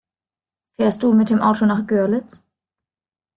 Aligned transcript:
Fährst 0.77 1.03
du 1.03 1.13
mit 1.13 1.29
dem 1.29 1.41
Auto 1.41 1.67
nach 1.67 1.85
Görlitz? 1.85 2.43